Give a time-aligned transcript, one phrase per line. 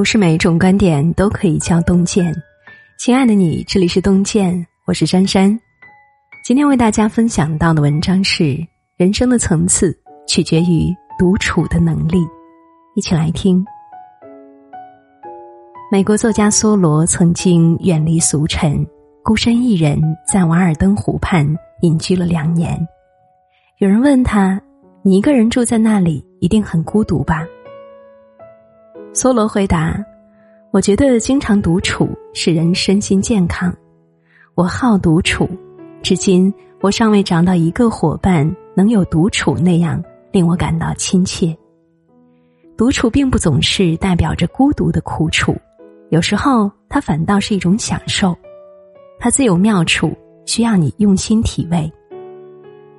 [0.00, 2.34] 不是每一种观点都可以叫洞见。
[2.98, 5.60] 亲爱的你，这里是洞见，我是珊珊。
[6.42, 8.56] 今天为大家分享到的文章是：
[8.96, 9.94] 人生的层次
[10.26, 12.26] 取决于独处的能力。
[12.96, 13.62] 一起来听。
[15.92, 18.82] 美国作家梭罗曾经远离俗尘，
[19.22, 21.46] 孤身一人在瓦尔登湖畔
[21.82, 22.74] 隐居了两年。
[23.80, 24.58] 有人问他
[25.04, 27.46] ：“你一个人住在那里，一定很孤独吧？”
[29.12, 30.02] 梭罗回答
[30.70, 33.74] ：“我觉得经常独处使人身心健康。
[34.54, 35.48] 我好独处，
[36.00, 41.56] 至今我尚未找到一个伙伴能有独处那样令我感到亲切。
[42.76, 45.56] 独处并不总是代表着孤独的苦楚，
[46.10, 48.34] 有时候它反倒是一种享受。
[49.18, 51.92] 它自有妙处，需要你用心体味。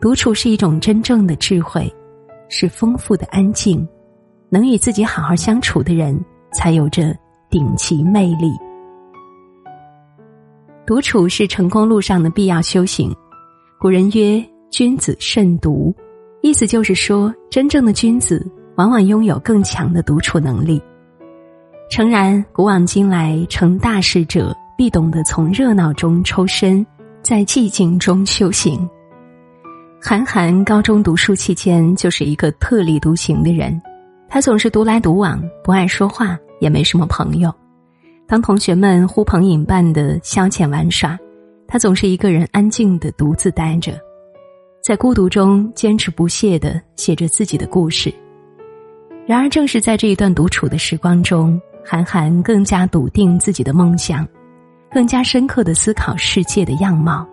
[0.00, 1.90] 独处是一种真正的智慧，
[2.48, 3.88] 是丰富的安静。”
[4.50, 6.18] 能与自己好好相处的人，
[6.52, 7.16] 才有着
[7.48, 8.52] 顶级魅力。
[10.84, 13.14] 独处是成功路上的必要修行。
[13.78, 15.94] 古人曰：“君子慎独”，
[16.42, 18.44] 意思就是说，真正的君子
[18.76, 20.82] 往往拥有更强的独处能力。
[21.88, 26.84] 诚然，古往今来，成大事者必懂得从热闹中抽身，
[27.22, 28.88] 在寂静中修行。
[30.02, 33.80] 韩寒高中读书期间，就是一个特立独行的人。
[34.32, 37.52] 他总是独来独往，不爱说话，也没什么朋友。
[38.28, 41.18] 当同学们呼朋引伴的消遣玩耍，
[41.66, 44.00] 他总是一个人安静的独自待着，
[44.84, 48.14] 在孤独中坚持不懈的写着自己的故事。
[49.26, 54.24] 然而，正是在这一段独处的时光中，韩寒更加笃定自己的梦想，
[54.92, 57.26] 更加深刻的思考世界的样貌，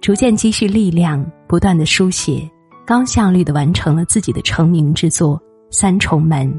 [0.00, 2.48] 逐渐积蓄力量，不断的书写，
[2.86, 5.40] 高效率的完成了自己的成名之作。
[5.70, 6.52] 三重门。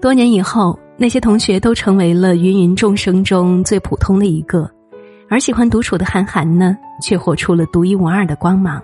[0.00, 4.70] 多年以后，那些同学都成为了芸芸众生中最普通的一个，
[5.28, 8.82] 而喜欢独处的韩寒呢，却活出了独一无二的光芒。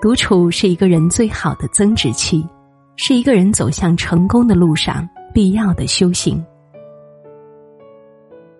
[0.00, 2.46] 独处是一个人最好的增值期，
[2.96, 6.44] 是一个人走向成功的路上必要的修行。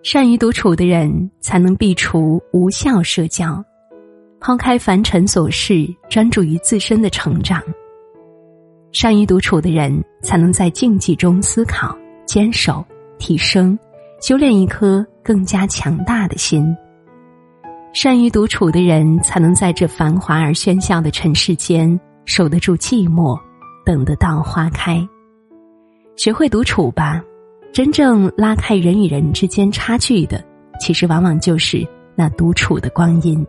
[0.01, 3.63] 善于独处的人，才能避除无效社交，
[4.39, 7.61] 抛开凡尘琐事，专注于自身的成长。
[8.93, 12.85] 善于独处的人，才能在静寂中思考、坚守、
[13.17, 13.77] 提升、
[14.21, 16.63] 修炼一颗更加强大的心。
[17.91, 23.35] 善于独处的人，才能在这繁华而喧嚣的尘世间守得住寂寞，
[23.83, 25.05] 等得到花开。
[26.15, 27.19] 学会独处吧，
[27.73, 30.43] 真正拉开人与人之间差距的，
[30.79, 33.43] 其实往往就是那独处的光阴。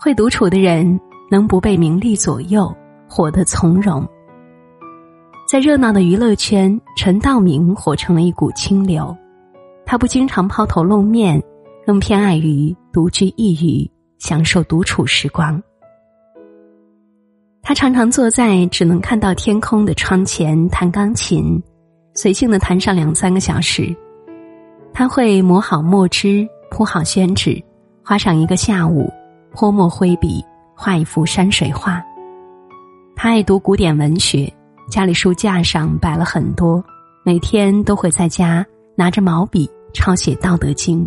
[0.00, 0.98] 会独处的人，
[1.30, 2.74] 能不被名利左右。
[3.08, 4.06] 活得从容，
[5.50, 9.16] 在热闹的娱乐圈，陈道明活成了一股清流。
[9.86, 11.42] 他不经常抛头露面，
[11.86, 15.60] 更偏爱于独居一隅，享受独处时光。
[17.62, 21.62] 他常常坐在只能看到天空的窗前弹钢琴，
[22.14, 23.94] 随性的弹上两三个小时。
[24.92, 27.62] 他会磨好墨汁，铺好宣纸，
[28.04, 29.10] 花上一个下午，
[29.52, 30.44] 泼墨挥笔，
[30.74, 32.02] 画一幅山水画。
[33.20, 34.48] 他爱读古典文学，
[34.88, 36.80] 家里书架上摆了很多，
[37.24, 38.64] 每天都会在家
[38.94, 41.04] 拿着毛笔抄写《道德经》。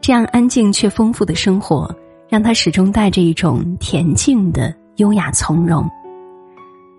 [0.00, 1.94] 这样安静却丰富的生活，
[2.26, 5.86] 让他始终带着一种恬静的优雅从容。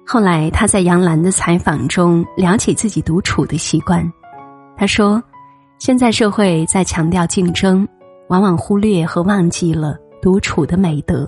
[0.06, 4.08] 后来他在杨澜的采访中聊起自己独处的习惯，
[4.78, 5.20] 他说
[5.82, 7.88] ：“现在社会在强调竞争，
[8.30, 11.28] 往往忽略和忘记了独处的美德。”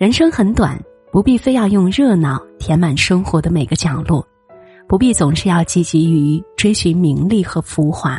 [0.00, 4.26] 人生很短，不必非要用热闹填满生活的每个角落，
[4.88, 8.18] 不必总是要积极于追寻名利和浮华。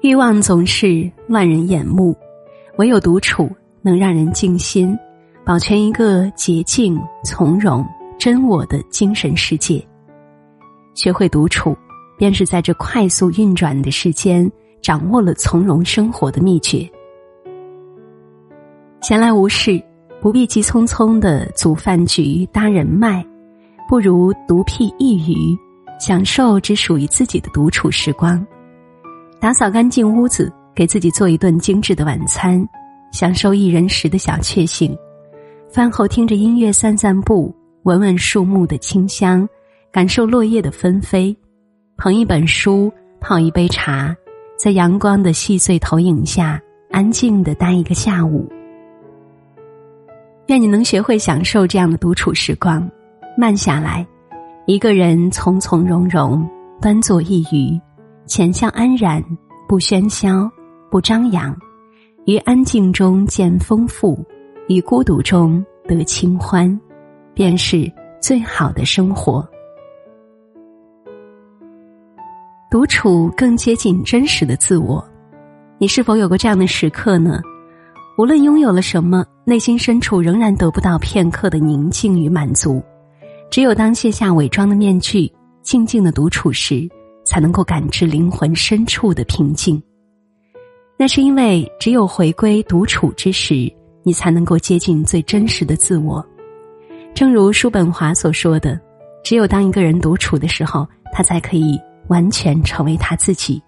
[0.00, 2.16] 欲望总是万人眼目，
[2.78, 3.50] 唯有独处
[3.82, 4.96] 能让人静心，
[5.44, 7.84] 保全一个洁净、从容、
[8.16, 9.84] 真我的精神世界。
[10.94, 11.76] 学会独处，
[12.16, 14.48] 便是在这快速运转的世间，
[14.80, 16.88] 掌握了从容生活的秘诀。
[19.02, 19.82] 闲来无事，
[20.20, 23.22] 不必急匆匆的组饭局搭人脉，
[23.88, 25.58] 不如独辟一隅，
[25.98, 28.46] 享受只属于自己的独处时光。
[29.40, 32.64] 打扫干净屋子，给自己做一顿精致的晚餐，
[33.10, 34.96] 享受一人食的小确幸。
[35.68, 37.52] 饭后听着音乐散散步，
[37.82, 39.48] 闻闻树木的清香，
[39.90, 41.36] 感受落叶的纷飞。
[41.96, 42.90] 捧一本书，
[43.20, 44.14] 泡一杯茶，
[44.56, 46.60] 在阳光的细碎投影下，
[46.92, 48.48] 安静的待一个下午。
[50.52, 52.86] 愿你能学会享受这样的独处时光，
[53.38, 54.06] 慢下来，
[54.66, 56.46] 一个人从从容容，
[56.78, 57.80] 端坐一隅，
[58.26, 59.24] 浅笑安然，
[59.66, 60.46] 不喧嚣，
[60.90, 61.56] 不张扬，
[62.26, 64.22] 于安静中见丰富，
[64.68, 66.78] 于孤独中得清欢，
[67.32, 67.90] 便是
[68.20, 69.48] 最好的生活。
[72.70, 75.02] 独处更接近真实的自我，
[75.78, 77.40] 你是否有过这样的时刻呢？
[78.18, 82.82] 无论拥有了什么，内心深处仍然得不到片刻的宁静与满足。
[83.50, 85.32] 只有当卸下伪装的面具，
[85.62, 86.86] 静静的独处时，
[87.24, 89.82] 才能够感知灵魂深处的平静。
[90.98, 93.72] 那是因为，只有回归独处之时，
[94.02, 96.24] 你才能够接近最真实的自我。
[97.14, 98.78] 正如叔本华所说的
[99.24, 103.62] ：“只有当一个人独处的时候，他才可以完全成为他自己。”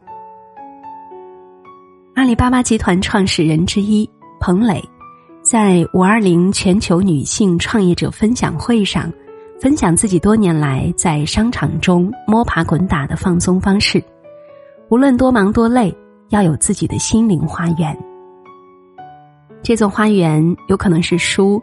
[2.14, 4.08] 阿里巴巴集团创始人之一。
[4.46, 4.84] 彭磊
[5.40, 9.10] 在五二零全球女性创业者分享会上，
[9.58, 14.04] 分享自己多年来在商场中摸爬滚打的放松方式。
[14.90, 15.96] 无论多忙多累，
[16.28, 17.98] 要有自己的心灵花园。
[19.62, 21.58] 这座花园有可能是书，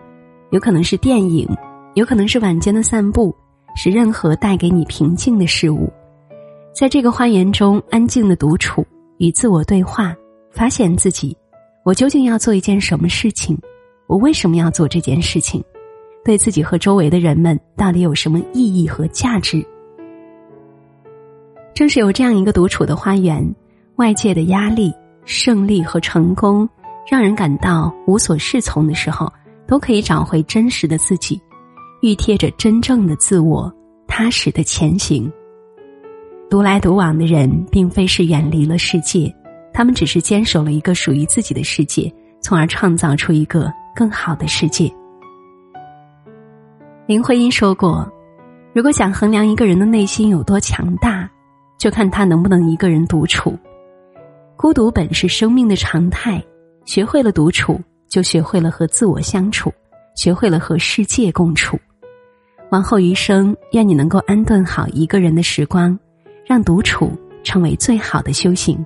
[0.50, 1.48] 有可能是电影，
[1.94, 3.32] 有可能是晚间的散步，
[3.76, 5.88] 是任何带给你平静的事物。
[6.74, 8.84] 在这个花园中，安静的独处，
[9.20, 10.16] 与自我对话，
[10.50, 11.38] 发现自己。
[11.84, 13.58] 我究竟要做一件什么事情？
[14.06, 15.64] 我为什么要做这件事情？
[16.24, 19.66] 对自己和周围的人们到底有什么意义和价值？
[21.74, 23.44] 正是有这样一个独处的花园，
[23.96, 24.94] 外界的压力、
[25.26, 26.70] 胜利和成功，
[27.10, 29.32] 让人感到无所适从的时候，
[29.66, 31.42] 都可以找回真实的自己，
[32.04, 33.74] 预贴着真正的自我，
[34.08, 35.32] 踏实的前行。
[36.48, 39.34] 独来独往的人，并非是远离了世界。
[39.74, 44.92] 他们只是坚守了一个属于自己的世界，从而创造出一个更好的世界。
[47.08, 48.10] 林徽因说过
[48.74, 51.30] ：“如果想衡量一个人的内心有多强大，
[51.78, 53.58] 就看他能不能一个人独处。
[54.56, 56.42] 孤独本是生命的常态，
[56.86, 59.74] 学会了独处，就学会了和自我相处，
[60.16, 61.78] 学会了和世界共处。
[62.70, 65.98] 往后余生，愿你能够安顿好一个人的时光，
[66.46, 67.12] 让独处
[67.44, 68.86] 成为最好的修行。”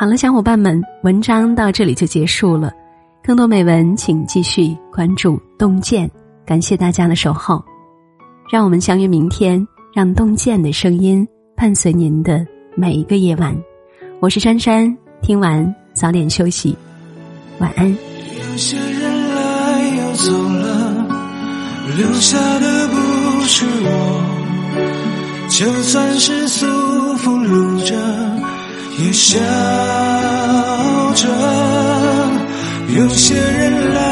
[0.00, 2.72] 好了，小伙伴们，文章到这里就结束了。
[3.22, 6.10] 更多美文，请继续关注“洞见”。
[6.46, 7.62] 感谢大家的守候，
[8.50, 9.62] 让我们相约明天，
[9.92, 13.54] 让“洞见”的声音伴随您的每一个夜晚。
[14.20, 16.74] 我是珊珊，听完早点休息，
[17.58, 17.86] 晚安。
[17.86, 21.06] 有些人来又走了，
[21.98, 26.66] 留下的不是我，就算是束
[27.18, 27.94] 缚着。
[29.02, 29.38] 也笑
[31.14, 31.26] 着，
[32.88, 34.09] 有些人来。